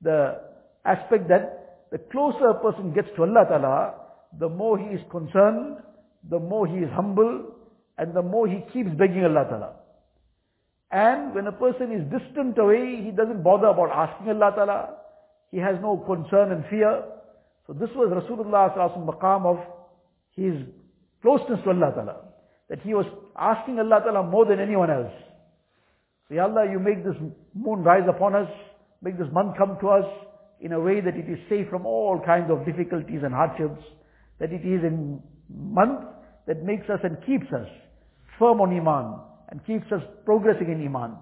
the 0.03 0.41
aspect 0.85 1.29
that 1.29 1.87
the 1.93 1.99
closer 1.99 2.49
a 2.49 2.59
person 2.61 2.93
gets 2.93 3.09
to 3.15 3.23
Allah 3.23 3.47
Ta'ala, 3.49 3.95
the 4.41 4.49
more 4.49 4.77
he 4.77 4.87
is 4.93 5.01
concerned, 5.11 5.77
the 6.29 6.39
more 6.41 6.67
he 6.67 6.79
is 6.79 6.91
humble, 6.95 7.45
and 7.99 8.15
the 8.15 8.23
more 8.23 8.47
he 8.49 8.61
keeps 8.73 8.91
begging 8.97 9.25
Allah 9.25 9.45
Ta'ala. 9.51 9.73
And 10.91 11.35
when 11.35 11.47
a 11.47 11.53
person 11.53 11.93
is 11.93 12.03
distant 12.09 12.57
away, 12.57 13.03
he 13.05 13.11
doesn't 13.11 13.43
bother 13.43 13.67
about 13.67 13.91
asking 13.91 14.29
Allah 14.31 14.53
Ta'ala. 14.55 14.89
He 15.51 15.59
has 15.59 15.77
no 15.83 15.97
concern 16.07 16.53
and 16.53 16.65
fear. 16.71 17.03
So 17.67 17.73
this 17.75 17.91
was 17.97 18.09
Rasulullah 18.09 18.75
Sallallahu 18.79 19.05
maqam 19.21 19.45
of 19.45 19.59
his 20.35 20.55
closeness 21.21 21.59
to 21.65 21.71
Allah 21.71 21.93
Ta'ala. 21.93 22.17
That 22.71 22.79
he 22.83 22.95
was 22.95 23.05
asking 23.37 23.81
Allah 23.81 24.01
Ta'ala 24.05 24.23
more 24.23 24.47
than 24.47 24.61
anyone 24.61 24.91
else. 24.91 25.13
So, 26.29 26.35
Ya 26.37 26.45
Allah, 26.45 26.71
you 26.71 26.79
make 26.79 27.05
this 27.05 27.17
moon 27.55 27.83
rise 27.83 28.07
upon 28.09 28.35
us, 28.37 28.49
make 29.03 29.19
this 29.19 29.29
month 29.33 29.57
come 29.59 29.77
to 29.81 29.89
us 29.89 30.05
in 30.61 30.73
a 30.73 30.81
way 30.81 31.01
that 31.01 31.17
it 31.17 31.29
is 31.29 31.39
safe 31.49 31.69
from 31.69 31.85
all 31.85 32.21
kinds 32.25 32.51
of 32.51 32.65
difficulties 32.65 33.21
and 33.25 33.35
hardships, 33.35 33.83
that 34.39 34.53
it 34.53 34.65
is 34.65 34.85
a 34.85 34.91
month 35.53 36.05
that 36.47 36.63
makes 36.63 36.89
us 36.89 37.01
and 37.03 37.17
keeps 37.27 37.53
us 37.53 37.67
firm 38.39 38.61
on 38.61 38.71
Iman 38.73 39.19
and 39.49 39.65
keeps 39.67 39.91
us 39.93 40.03
progressing 40.25 40.71
in 40.71 40.85
Iman. 40.87 41.17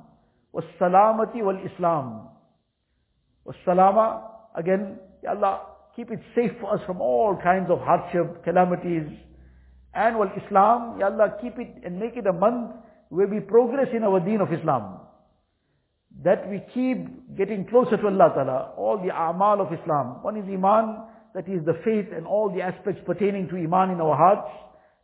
Islam, 0.57 2.29
Was 3.45 3.55
salama, 3.65 4.23
Again, 4.57 4.99
Ya 5.23 5.31
Allah, 5.31 5.61
keep 5.95 6.11
it 6.11 6.21
safe 6.35 6.53
for 6.61 6.73
us 6.73 6.81
from 6.87 7.01
all 7.01 7.39
kinds 7.43 7.71
of 7.71 7.81
hardship, 7.81 8.43
calamities. 8.45 9.07
And 9.95 10.19
wal-Islam, 10.19 11.01
Ya 11.01 11.07
Allah, 11.07 11.37
keep 11.41 11.59
it 11.59 11.83
and 11.85 11.99
make 11.99 12.17
it 12.17 12.27
a 12.27 12.33
month 12.33 12.71
where 13.11 13.27
we 13.27 13.41
progress 13.41 13.89
in 13.95 14.03
our 14.05 14.21
deen 14.21 14.41
of 14.41 14.53
Islam. 14.53 15.01
That 16.25 16.49
we 16.49 16.63
keep 16.73 17.37
getting 17.37 17.67
closer 17.67 17.97
to 17.99 18.07
Allah 18.07 18.33
Ta'ala, 18.35 18.73
all 18.79 18.97
the 18.99 19.15
amal 19.15 19.61
of 19.61 19.73
Islam. 19.73 20.23
One 20.23 20.37
is 20.39 20.45
Iman, 20.45 21.03
that 21.35 21.49
is 21.49 21.65
the 21.67 21.75
faith 21.85 22.07
and 22.17 22.27
all 22.27 22.49
the 22.49 22.63
aspects 22.63 23.01
pertaining 23.05 23.49
to 23.49 23.57
Iman 23.57 23.91
in 23.91 24.01
our 24.01 24.17
hearts. 24.17 24.49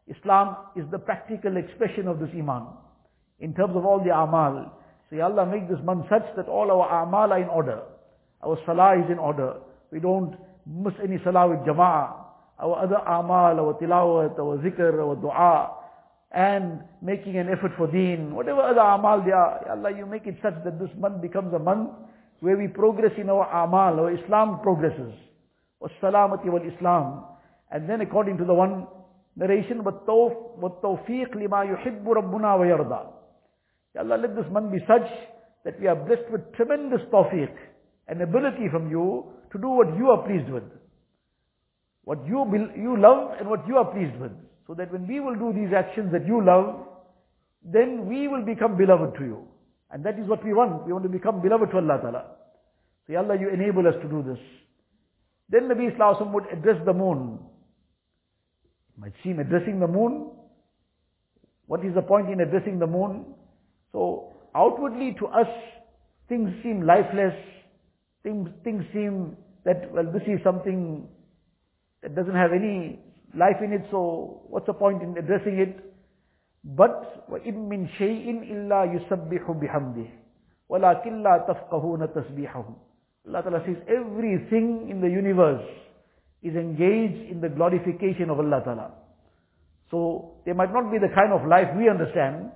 Islam 0.08 0.56
is 0.74 0.84
the 0.90 0.98
practical 0.98 1.56
expression 1.56 2.08
of 2.08 2.18
this 2.18 2.30
iman 2.34 2.66
in 3.40 3.54
terms 3.54 3.76
of 3.76 3.84
all 3.84 4.00
the 4.02 4.10
amal. 4.14 4.72
Say, 5.10 5.20
Allah 5.20 5.46
make 5.46 5.68
this 5.68 5.78
month 5.84 6.06
such 6.08 6.26
that 6.36 6.48
all 6.48 6.70
our 6.70 7.04
amal 7.04 7.32
are 7.32 7.38
in 7.40 7.48
order. 7.48 7.82
Our 8.44 8.58
salah 8.66 8.98
is 8.98 9.10
in 9.10 9.18
order. 9.18 9.56
We 9.90 10.00
don't 10.00 10.36
miss 10.66 10.94
any 11.02 11.18
salah 11.22 11.48
with 11.48 11.60
jama'ah. 11.60 12.14
Our 12.60 12.78
other 12.82 12.96
amal, 12.96 13.60
our 13.60 13.74
tilawat, 13.80 14.38
our 14.38 14.58
zikr, 14.58 14.94
our 15.02 15.16
dua, 15.16 15.72
and 16.32 16.82
making 17.02 17.36
an 17.36 17.48
effort 17.48 17.72
for 17.76 17.86
deen, 17.88 18.34
whatever 18.34 18.60
other 18.62 18.80
amal 18.80 19.22
there, 19.24 19.34
are, 19.36 19.68
Allah, 19.70 19.90
you 19.96 20.06
make 20.06 20.26
it 20.26 20.36
such 20.42 20.54
that 20.64 20.78
this 20.78 20.88
month 20.98 21.20
becomes 21.20 21.52
a 21.52 21.58
month 21.58 21.90
where 22.40 22.56
we 22.56 22.68
progress 22.68 23.12
in 23.18 23.28
our 23.28 23.44
amal, 23.64 24.00
our 24.00 24.12
Islam 24.16 24.60
progresses. 24.60 25.12
Wassalamati 25.82 26.46
wal 26.46 26.62
Islam. 26.74 27.24
And 27.70 27.88
then 27.88 28.00
according 28.00 28.38
to 28.38 28.44
the 28.44 28.54
one 28.54 28.86
narration 29.36 29.78
lima 29.78 29.92
لِمَا 30.06 31.62
يُحِبُّ 31.62 32.10
رَبُّنَا 32.10 32.54
وَيَرْضَى 32.58 33.06
Ya 33.94 34.00
Allah, 34.00 34.16
let 34.20 34.34
this 34.36 34.44
month 34.50 34.72
be 34.72 34.78
such 34.86 35.08
that 35.64 35.78
we 35.80 35.86
are 35.86 35.94
blessed 35.96 36.28
with 36.30 36.40
tremendous 36.54 37.00
tawfiq 37.12 37.52
and 38.08 38.20
ability 38.22 38.68
from 38.70 38.90
you 38.90 39.26
to 39.52 39.58
do 39.58 39.68
what 39.68 39.88
you 39.96 40.10
are 40.10 40.22
pleased 40.26 40.48
with. 40.50 40.62
What 42.04 42.26
you, 42.26 42.40
you 42.76 42.96
love 42.98 43.32
and 43.38 43.48
what 43.48 43.66
you 43.68 43.76
are 43.76 43.84
pleased 43.84 44.16
with. 44.20 44.32
So 44.66 44.74
that 44.74 44.92
when 44.92 45.06
we 45.06 45.20
will 45.20 45.34
do 45.34 45.52
these 45.52 45.72
actions 45.76 46.10
that 46.12 46.26
you 46.26 46.44
love, 46.44 46.80
then 47.64 48.06
we 48.08 48.28
will 48.28 48.44
become 48.44 48.76
beloved 48.76 49.16
to 49.18 49.24
you. 49.24 49.44
And 49.90 50.04
that 50.04 50.18
is 50.18 50.26
what 50.26 50.42
we 50.44 50.52
want. 50.52 50.86
We 50.86 50.92
want 50.92 51.04
to 51.04 51.08
become 51.10 51.42
beloved 51.42 51.70
to 51.70 51.76
Allah 51.76 51.98
Ta'ala. 52.00 52.24
So, 53.06 53.12
Ya 53.12 53.20
Allah, 53.20 53.36
you 53.38 53.50
enable 53.50 53.86
us 53.86 53.94
to 54.02 54.08
do 54.08 54.22
this. 54.22 54.38
Then 55.50 55.68
Nabi 55.68 55.94
Sallallahu 55.96 56.32
would 56.32 56.44
address 56.50 56.80
the 56.86 56.92
moon 56.94 57.38
might 58.98 59.12
seem 59.22 59.38
addressing 59.38 59.80
the 59.80 59.86
moon. 59.88 60.30
What 61.66 61.84
is 61.84 61.94
the 61.94 62.02
point 62.02 62.28
in 62.30 62.40
addressing 62.40 62.78
the 62.78 62.86
moon? 62.86 63.24
So 63.92 64.32
outwardly 64.54 65.16
to 65.20 65.26
us, 65.28 65.46
things 66.28 66.52
seem 66.62 66.82
lifeless. 66.86 67.34
Things, 68.22 68.48
things 68.62 68.84
seem 68.92 69.36
that, 69.64 69.90
well, 69.92 70.04
this 70.12 70.22
is 70.22 70.38
something 70.44 71.08
that 72.02 72.14
doesn't 72.14 72.34
have 72.34 72.52
any 72.52 73.00
life 73.34 73.56
in 73.64 73.72
it, 73.72 73.86
so 73.90 74.42
what's 74.50 74.66
the 74.66 74.72
point 74.72 75.02
in 75.02 75.16
addressing 75.16 75.58
it? 75.58 75.92
But, 76.62 77.28
وَإِن 77.30 77.54
مِّن 77.68 77.88
شَيْءٍ 77.98 78.52
إِلَّا 78.52 79.08
يُسَبِّحُ 79.08 79.44
بِحَمْدِهِ 79.46 80.08
وَلَكِنْ 80.70 81.22
لَا 81.24 81.48
تَفْقَهُونَ 81.48 82.16
تَسْبِيحَهُ 82.16 82.74
Allah 83.28 83.42
Ta'ala 83.42 83.62
says, 83.66 83.76
everything 83.88 84.88
in 84.90 85.00
the 85.00 85.08
universe 85.08 85.64
is 86.42 86.54
engaged 86.56 87.30
in 87.30 87.40
the 87.40 87.48
glorification 87.48 88.28
of 88.30 88.38
Allah 88.40 88.60
Ta'ala. 88.64 88.90
So 89.90 90.34
they 90.44 90.52
might 90.52 90.72
not 90.72 90.90
be 90.90 90.98
the 90.98 91.10
kind 91.14 91.32
of 91.32 91.46
life 91.46 91.68
we 91.76 91.88
understand, 91.88 92.50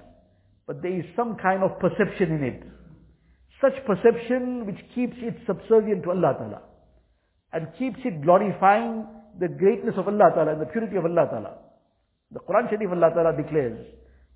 but 0.66 0.82
there 0.82 0.92
is 0.92 1.04
some 1.14 1.36
kind 1.36 1.62
of 1.62 1.78
perception 1.78 2.32
in 2.32 2.42
it. 2.42 2.62
Such 3.60 3.74
perception 3.86 4.66
which 4.66 4.80
keeps 4.94 5.14
it 5.18 5.36
subservient 5.46 6.02
to 6.02 6.10
Allah 6.10 6.34
Ta'ala 6.36 6.62
and 7.52 7.68
keeps 7.78 8.00
it 8.04 8.22
glorifying 8.22 9.06
the 9.38 9.48
greatness 9.48 9.94
of 9.96 10.08
Allah 10.08 10.32
Ta'ala 10.34 10.52
and 10.52 10.60
the 10.60 10.66
purity 10.66 10.96
of 10.96 11.04
Allah 11.04 11.28
Ta'ala. 11.30 11.54
The 12.32 12.40
Quran 12.40 12.68
Sharif 12.68 12.90
Allah 12.90 13.10
Ta'ala 13.14 13.36
declares, 13.36 13.78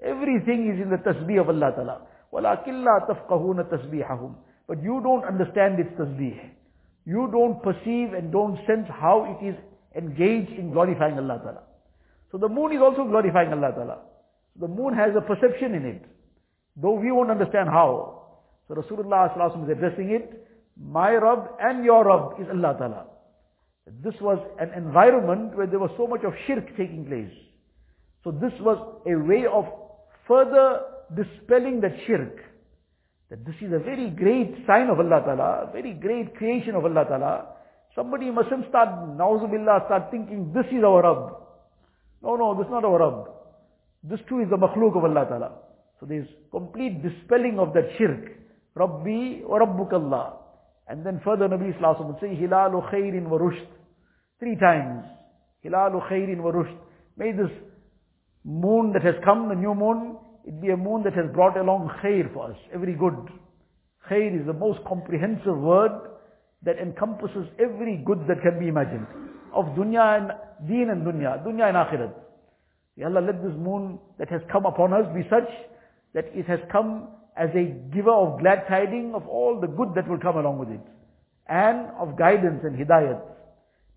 everything 0.01 0.71
is 0.71 0.81
in 0.81 0.91
the 0.91 1.03
tasbih 1.03 1.41
of 1.41 1.49
Allah 1.49 1.73
Ta'ala. 1.75 1.97
وَلَكِنْ 2.33 2.87
لَا 2.87 3.09
تَفْقَهُونَ 3.11 3.67
تَسْبِيحَهُمْ 3.69 4.35
But 4.69 4.81
you 4.85 5.01
don't 5.03 5.25
understand 5.25 5.81
its 5.81 5.91
tasbih 5.99 6.39
you 7.07 7.29
don't 7.33 7.63
perceive 7.63 8.13
and 8.13 8.31
don't 8.33 8.57
sense 8.67 8.87
how 8.89 9.37
it 9.41 9.45
is 9.49 9.57
engaged 9.97 10.53
in 10.53 10.71
glorifying 10.73 11.19
Allah 11.19 11.41
Ta'ala. 11.43 11.63
So 12.33 12.39
the 12.39 12.49
moon 12.49 12.73
is 12.73 12.81
also 12.81 13.05
glorifying 13.05 13.53
Allah 13.53 13.73
Ta'ala. 13.75 13.99
The 14.61 14.69
moon 14.69 14.95
has 14.95 15.11
a 15.17 15.21
perception 15.21 15.75
in 15.75 15.85
it, 15.85 16.05
though 16.77 16.93
we 16.93 17.11
won't 17.11 17.31
understand 17.31 17.69
how. 17.69 18.19
So 18.69 18.75
Rasulullah 18.75 19.35
Sallallahu 19.37 19.65
is 19.71 19.77
addressing 19.77 20.11
it, 20.11 20.47
my 20.81 21.13
Rabb 21.13 21.51
and 21.61 21.85
your 21.85 22.05
Rabb 22.05 22.41
is 22.41 22.47
Allah 22.51 22.77
Ta'ala. 22.79 23.05
This 24.05 24.15
was 24.21 24.39
an 24.61 24.71
environment 24.77 25.57
where 25.57 25.67
there 25.67 25.79
was 25.79 25.91
so 25.97 26.07
much 26.07 26.21
of 26.25 26.33
shirk 26.47 26.69
taking 26.77 27.07
place. 27.07 27.33
So 28.23 28.31
this 28.31 28.53
was 28.61 28.77
a 29.07 29.17
way 29.19 29.45
of 29.51 29.65
further 30.29 30.81
dispelling 31.17 31.81
that 31.81 31.93
shirk. 32.07 32.37
That 33.31 33.47
this 33.47 33.55
is 33.63 33.73
a 33.73 33.79
very 33.79 34.11
great 34.11 34.67
sign 34.67 34.91
of 34.91 34.99
Allah 34.99 35.21
Ta'ala, 35.25 35.69
a 35.69 35.73
very 35.73 35.95
great 35.95 36.37
creation 36.37 36.75
of 36.75 36.85
Allah 36.85 37.05
Ta'ala. 37.09 37.47
Somebody 37.95 38.29
mustn't 38.29 38.69
start, 38.69 38.89
nauzubillah, 39.17 39.87
start 39.87 40.11
thinking 40.11 40.53
this 40.53 40.67
is 40.77 40.83
our 40.85 41.01
Rabb. 41.03 41.37
No, 42.23 42.35
no, 42.37 42.57
this 42.59 42.67
is 42.67 42.73
not 42.73 42.85
our 42.85 42.99
Rabb. 42.99 43.31
This 44.03 44.19
too 44.29 44.41
is 44.41 44.51
the 44.51 44.57
makhluk 44.57 44.97
of 44.99 45.05
Allah 45.05 45.27
Ta'ala. 45.29 45.53
So 46.01 46.07
there 46.07 46.19
is 46.19 46.27
complete 46.51 47.03
dispelling 47.05 47.61
of 47.61 47.73
that 47.75 47.89
shirk. 47.99 48.33
Rabbi 48.75 49.43
or 49.47 49.61
Rabbukallah. 49.61 50.33
And 50.89 51.07
then 51.07 51.21
further 51.25 51.49
Nabi 51.49 51.79
Sallallahu 51.79 52.07
would 52.21 52.21
say, 52.21 52.35
Hilalu 52.37 52.93
khairin 52.93 53.29
wa 53.29 53.39
rushd. 53.39 53.67
Three 54.41 54.57
times. 54.57 55.05
Hilalu 55.65 56.03
khairin 56.11 56.41
wa 56.43 56.51
rushd. 56.51 56.77
May 57.17 57.31
this 57.31 57.51
moon 58.45 58.93
that 58.95 59.03
has 59.05 59.15
come, 59.25 59.49
the 59.49 59.55
new 59.55 59.75
moon, 59.75 60.17
it 60.51 60.61
be 60.61 60.71
a 60.71 60.77
moon 60.77 61.05
that 61.05 61.15
has 61.15 61.31
brought 61.33 61.57
along 61.57 61.93
khair 62.03 62.31
for 62.33 62.51
us, 62.51 62.57
every 62.75 62.95
good. 62.95 63.17
Khair 64.11 64.37
is 64.41 64.45
the 64.47 64.53
most 64.53 64.81
comprehensive 64.85 65.57
word 65.57 65.93
that 66.65 66.77
encompasses 66.77 67.47
every 67.61 67.99
good 68.05 68.27
that 68.27 68.43
can 68.43 68.59
be 68.59 68.67
imagined. 68.67 69.07
Of 69.55 69.67
dunya 69.79 70.03
and 70.19 70.69
deen 70.69 70.91
and 70.91 71.07
dunya, 71.07 71.47
dunya 71.47 71.69
and 71.69 71.77
akhirat. 71.77 72.13
Ya 72.97 73.07
Allah, 73.07 73.21
let 73.27 73.41
this 73.45 73.55
moon 73.59 74.01
that 74.19 74.29
has 74.29 74.41
come 74.51 74.67
upon 74.67 74.93
us 74.93 75.07
be 75.15 75.23
such 75.31 75.49
that 76.15 76.25
it 76.35 76.47
has 76.49 76.59
come 76.73 77.07
as 77.37 77.51
a 77.55 77.67
giver 77.95 78.11
of 78.11 78.41
glad 78.41 78.67
tidings 78.69 79.15
of 79.15 79.29
all 79.29 79.61
the 79.61 79.69
good 79.69 79.95
that 79.95 80.09
will 80.09 80.19
come 80.19 80.37
along 80.37 80.59
with 80.59 80.71
it. 80.71 80.81
And 81.49 81.87
of 81.97 82.19
guidance 82.19 82.63
and 82.65 82.77
hidayat. 82.77 83.23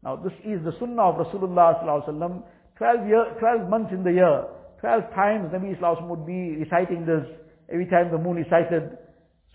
Now 0.04 0.18
this 0.18 0.34
is 0.46 0.64
the 0.64 0.74
sunnah 0.80 1.02
of 1.02 1.16
Rasulullah 1.26 1.82
sallallahu 1.84 2.14
wa 2.14 2.42
sallam, 2.78 3.38
12 3.42 3.70
months 3.72 3.92
in 3.92 4.04
the 4.04 4.12
year. 4.12 4.44
12 4.84 5.04
times 5.16 5.50
Nabi 5.54 5.74
Islam 5.74 6.10
would 6.10 6.28
be 6.28 6.58
reciting 6.60 7.06
this 7.06 7.24
every 7.72 7.86
time 7.88 8.12
the 8.12 8.18
moon 8.18 8.38
is 8.38 8.46
sighted. 8.52 8.92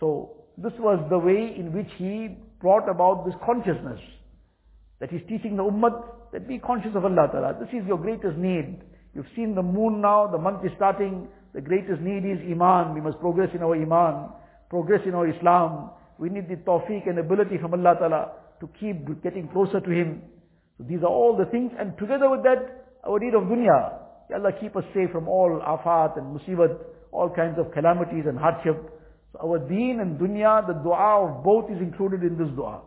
So 0.01 0.41
this 0.57 0.73
was 0.81 1.05
the 1.11 1.19
way 1.19 1.53
in 1.55 1.71
which 1.75 1.89
he 1.99 2.35
brought 2.63 2.89
about 2.89 3.27
this 3.27 3.35
consciousness 3.45 4.01
that 5.01 5.11
he's 5.11 5.21
teaching 5.29 5.55
the 5.55 5.63
ummah 5.65 6.03
that 6.33 6.49
be 6.49 6.57
conscious 6.59 6.93
of 6.97 7.05
Allah 7.05 7.29
Ta'ala. 7.31 7.55
This 7.61 7.69
is 7.79 7.87
your 7.87 7.99
greatest 7.99 8.39
need. 8.39 8.81
You've 9.15 9.29
seen 9.37 9.55
the 9.55 9.63
moon 9.63 10.01
now, 10.01 10.27
the 10.29 10.39
month 10.39 10.65
is 10.65 10.73
starting. 10.77 11.29
The 11.55 11.61
greatest 11.61 12.01
need 12.01 12.25
is 12.25 12.39
Iman. 12.51 12.95
We 12.95 13.01
must 13.03 13.21
progress 13.21 13.51
in 13.55 13.63
our 13.63 13.77
Iman, 13.77 14.31
progress 14.71 15.01
in 15.07 15.15
our 15.15 15.29
Islam. 15.29 15.91
We 16.19 16.31
need 16.31 16.49
the 16.49 16.57
tawfiq 16.57 17.07
and 17.09 17.19
ability 17.19 17.59
from 17.61 17.75
Allah 17.75 17.97
Ta'ala 17.99 18.33
to 18.61 18.69
keep 18.81 19.23
getting 19.23 19.47
closer 19.49 19.79
to 19.81 19.91
Him. 19.91 20.23
So 20.79 20.85
these 20.89 21.03
are 21.03 21.09
all 21.13 21.37
the 21.37 21.45
things 21.53 21.73
and 21.79 21.97
together 21.99 22.31
with 22.31 22.43
that, 22.45 22.87
our 23.07 23.19
need 23.19 23.35
of 23.35 23.43
dunya. 23.45 23.98
Ya 24.29 24.37
Allah 24.37 24.53
keep 24.61 24.77
us 24.77 24.85
safe 24.95 25.11
from 25.11 25.27
all 25.27 25.61
afat 25.65 26.19
and 26.19 26.39
musibat, 26.39 26.77
all 27.13 27.31
kinds 27.35 27.59
of 27.59 27.73
calamities 27.73 28.25
and 28.27 28.39
hardship. 28.39 28.77
So 29.33 29.39
our 29.43 29.59
deen 29.59 30.01
and 30.01 30.19
dunya, 30.21 30.67
the 30.67 30.75
dua 30.75 31.25
of 31.27 31.43
both 31.45 31.71
is 31.71 31.79
included 31.79 32.23
in 32.23 32.37
this 32.37 32.49
dua. 32.55 32.83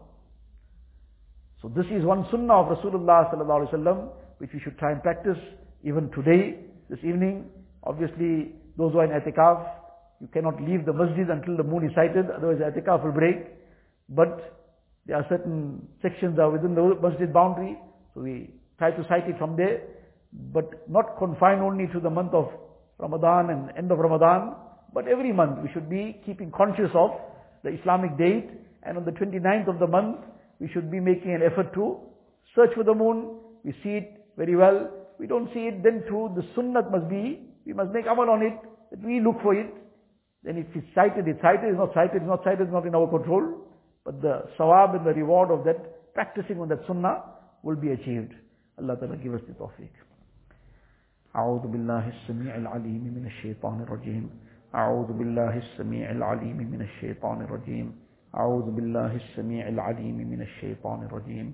So 1.61 1.69
this 1.75 1.85
is 1.91 2.05
one 2.05 2.25
sunnah 2.31 2.53
of 2.61 2.77
Rasulullah 2.77 3.33
sallallahu 3.33 3.67
alaihi 3.71 3.73
wasallam, 3.73 4.09
which 4.37 4.51
we 4.53 4.59
should 4.59 4.77
try 4.77 4.91
and 4.91 5.01
practice 5.01 5.37
even 5.83 6.09
today, 6.11 6.57
this 6.89 6.99
evening. 7.03 7.49
Obviously, 7.83 8.51
those 8.77 8.91
who 8.93 8.99
are 8.99 9.05
in 9.05 9.11
etikaf, 9.11 9.67
you 10.19 10.27
cannot 10.31 10.61
leave 10.61 10.85
the 10.85 10.93
masjid 10.93 11.27
until 11.29 11.57
the 11.57 11.63
moon 11.63 11.87
is 11.87 11.91
sighted, 11.95 12.29
otherwise 12.29 12.57
the 12.59 12.65
etikaf 12.81 13.03
will 13.03 13.11
break. 13.11 13.37
But 14.09 14.57
there 15.07 15.17
are 15.17 15.25
certain 15.29 15.87
sections 16.03 16.35
that 16.37 16.43
are 16.43 16.51
within 16.51 16.75
the 16.75 16.95
masjid 17.01 17.31
boundary, 17.33 17.77
so 18.13 18.21
we 18.21 18.51
try 18.77 18.91
to 18.91 19.03
sight 19.07 19.27
it 19.27 19.37
from 19.39 19.55
there 19.55 19.81
but 20.31 20.89
not 20.89 21.17
confined 21.17 21.61
only 21.61 21.87
to 21.87 21.99
the 21.99 22.09
month 22.09 22.33
of 22.33 22.49
Ramadan 22.99 23.49
and 23.49 23.77
end 23.77 23.91
of 23.91 23.99
Ramadan, 23.99 24.55
but 24.93 25.07
every 25.07 25.31
month 25.33 25.59
we 25.61 25.69
should 25.73 25.89
be 25.89 26.17
keeping 26.25 26.51
conscious 26.51 26.89
of 26.93 27.11
the 27.63 27.69
Islamic 27.69 28.17
date 28.17 28.49
and 28.83 28.97
on 28.97 29.05
the 29.05 29.11
29th 29.11 29.67
of 29.67 29.79
the 29.79 29.87
month 29.87 30.17
we 30.59 30.67
should 30.69 30.89
be 30.91 30.99
making 30.99 31.33
an 31.33 31.41
effort 31.41 31.73
to 31.73 31.97
search 32.55 32.73
for 32.75 32.83
the 32.83 32.93
moon, 32.93 33.37
we 33.63 33.71
see 33.83 33.97
it 33.97 34.25
very 34.37 34.55
well, 34.55 34.89
we 35.19 35.27
don't 35.27 35.49
see 35.53 35.67
it 35.67 35.83
then 35.83 36.03
through 36.07 36.31
the 36.35 36.43
sunnah 36.55 36.87
must 36.89 37.09
be, 37.09 37.39
we 37.65 37.73
must 37.73 37.91
make 37.91 38.05
amal 38.05 38.29
on 38.29 38.41
it, 38.41 38.57
that 38.91 39.03
we 39.03 39.19
look 39.19 39.41
for 39.41 39.53
it, 39.55 39.73
then 40.43 40.57
if 40.57 40.65
it's 40.75 40.87
sighted, 40.93 41.27
it's 41.27 41.41
sighted, 41.41 41.69
it's 41.69 41.77
not 41.79 41.93
sighted, 41.93 42.17
it's 42.21 42.25
not 42.29 42.43
sighted, 42.43 42.61
it's 42.61 42.71
not 42.71 42.85
in 42.85 42.95
our 42.95 43.07
control, 43.07 43.61
but 44.03 44.21
the 44.21 44.43
sawab 44.57 44.95
and 44.95 45.05
the 45.05 45.13
reward 45.13 45.49
of 45.51 45.63
that 45.63 46.13
practicing 46.13 46.59
on 46.59 46.67
that 46.69 46.79
sunnah 46.87 47.23
will 47.63 47.75
be 47.75 47.91
achieved. 47.91 48.33
Allah 48.79 48.97
Ta'ala 48.97 49.17
give 49.17 49.33
us 49.33 49.41
the 49.47 49.53
tawfiq. 49.53 49.91
أعوذ 51.35 51.67
بالله 51.67 52.07
السميع 52.09 52.55
العليم 52.55 53.03
من 53.15 53.23
الشيطان 53.25 53.81
الرجيم 53.81 54.29
أعوذ 54.75 55.13
بالله 55.13 55.57
السميع 55.57 56.11
العليم 56.11 56.57
من 56.57 56.81
الشيطان 56.81 57.41
الرجيم 57.41 57.95
أعوذ 58.35 58.71
بالله 58.71 59.15
السميع 59.15 59.67
العليم 59.67 60.17
من 60.17 60.41
الشيطان 60.41 61.03
الرجيم 61.03 61.53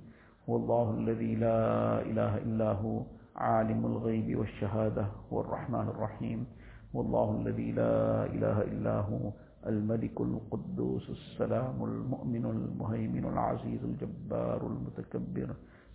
هو 0.50 0.56
الله 0.56 0.86
الذي 0.98 1.36
لا 1.36 1.60
إله 2.02 2.38
إلا 2.38 2.72
هو 2.72 3.02
عالم 3.36 3.86
الغيب 3.86 4.38
والشهادة 4.40 5.06
هو 5.34 5.42
الرحمن 5.42 5.88
الرحيم 5.94 6.46
والله 6.94 7.38
الذي 7.42 7.72
لا 7.72 8.26
إله 8.26 8.62
إلا 8.62 8.96
هو 9.00 9.32
الملك 9.68 10.22
القدوس 10.22 11.10
السلام 11.10 11.84
المؤمن 11.84 12.46
المهيمن 12.46 13.26
العزيز 13.26 13.84
الجبار 13.84 14.68
المتكبر 14.68 15.50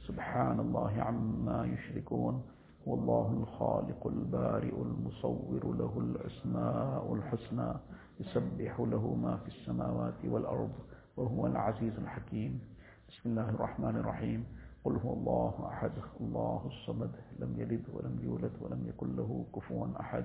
سبحان 0.07 0.61
الله 0.61 1.03
عما 1.03 1.67
يشركون 1.75 2.43
والله 2.87 3.35
الخالق 3.43 4.07
البارئ 4.07 4.75
المصور 4.83 5.75
له 5.79 5.93
الأسماء 5.99 7.15
الحسنى 7.15 7.75
يسبح 8.21 8.81
له 8.81 9.15
ما 9.15 9.37
في 9.37 9.49
السماوات 9.49 10.15
والأرض 10.25 10.73
وهو 11.17 11.47
العزيز 11.47 11.97
الحكيم 11.99 12.61
بسم 13.09 13.30
الله 13.30 13.49
الرحمن 13.49 13.97
الرحيم 13.97 14.45
قل 14.85 14.97
هو 14.97 15.13
الله 15.13 15.69
أحد 15.69 15.91
الله 16.21 16.63
الصمد 16.67 17.11
لم 17.39 17.61
يلد 17.61 17.85
ولم 17.93 18.19
يولد 18.25 18.52
ولم 18.61 18.87
يكن 18.89 19.17
له 19.17 19.45
كفوا 19.56 19.87
أحد 20.00 20.25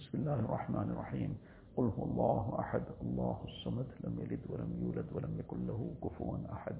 بسم 0.00 0.18
الله 0.18 0.34
الرحمن 0.40 0.88
الرحيم 0.90 1.36
قل 1.76 1.90
هو 1.98 2.04
الله 2.04 2.56
أحد 2.60 2.82
الله 3.02 3.38
الصمد 3.44 3.86
لم 4.04 4.18
يلد 4.20 4.40
ولم 4.48 4.70
يولد 4.82 5.06
ولم 5.12 5.38
يكن 5.38 5.66
له 5.66 5.90
كفوا 6.04 6.36
أحد 6.52 6.76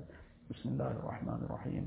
بسم 0.51 0.69
الله 0.69 0.91
الرحمن 0.91 1.39
الرحيم 1.45 1.87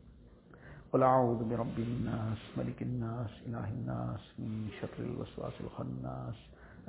قل 0.93 1.03
أعوذ 1.03 1.47
برب 1.49 1.77
الناس 1.79 2.37
ملك 2.57 2.81
الناس 2.81 3.31
إله 3.47 3.69
الناس 3.69 4.19
من 4.39 4.69
شر 4.81 4.95
الوسواس 4.99 5.53
الخناس 5.61 6.35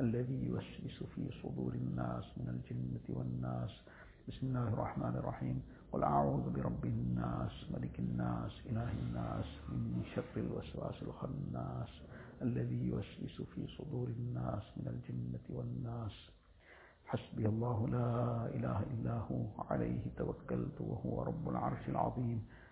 الذي 0.00 0.46
يوسوس 0.46 0.96
في 1.14 1.30
صدور 1.42 1.72
الناس 1.74 2.24
من 2.36 2.46
الجنة 2.54 3.06
والناس 3.08 3.70
بسم 4.28 4.46
الله 4.46 4.68
الرحمن 4.68 5.14
الرحيم 5.22 5.62
قل 5.92 6.02
أعوذ 6.02 6.50
برب 6.50 6.84
الناس 6.84 7.52
ملك 7.70 7.98
الناس 7.98 8.52
إله 8.70 8.92
الناس 8.92 9.48
من 9.70 10.02
شر 10.14 10.32
الوسواس 10.36 11.02
الخناس 11.02 11.90
الذي 12.42 12.86
يوسوس 12.86 13.42
في 13.54 13.66
صدور 13.78 14.06
الناس 14.08 14.62
من 14.76 14.86
الجنة 14.94 15.46
والناس 15.50 16.12
حسبي 17.06 17.46
الله 17.48 17.88
لا 17.88 18.46
إله 18.54 18.82
إلا 18.94 19.14
هو 19.30 19.46
عليه 19.70 20.02
توكلت 20.16 20.76
وهو 20.80 21.22
رب 21.22 21.48
العرش 21.48 21.88
العظيم 21.88 22.42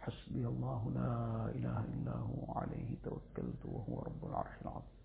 حسبي 0.00 0.46
الله 0.46 0.90
لا 0.94 1.10
إله 1.54 1.84
إلا 1.94 2.12
هو 2.12 2.52
عليه 2.52 2.94
توكلت 3.04 3.62
وهو 3.64 4.00
رب 4.02 4.24
العرش 4.26 4.54
العظيم 4.62 4.98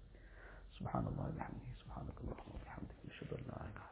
سبحان 0.80 1.08
الله 1.08 1.30
بحمده 1.38 1.72
سبحانك 1.86 2.18
اللهم 2.24 2.50
وبحمدك 2.62 2.96
أشهد 3.12 3.34
أن 3.40 3.44
لا 3.50 3.56
إله 3.62 3.83